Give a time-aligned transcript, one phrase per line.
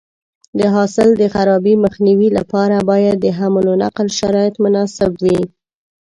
[0.59, 5.41] د حاصل د خرابي مخنیوي لپاره باید د حمل او نقل شرایط مناسب وي.